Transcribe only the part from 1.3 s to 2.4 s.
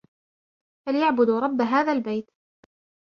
رَبَّ هَٰذَا الْبَيْتِ